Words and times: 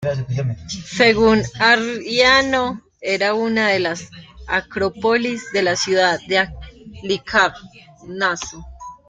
Según 0.87 1.43
Arriano, 1.59 2.81
era 3.01 3.35
una 3.35 3.67
de 3.67 3.81
las 3.81 4.09
acrópolis 4.47 5.51
de 5.53 5.61
la 5.61 5.75
ciudad 5.75 6.19
de 6.27 6.39
Halicarnaso. 6.39 8.65